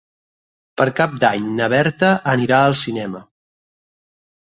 [0.81, 3.25] Per Cap d'Any na Berta anirà al cinema.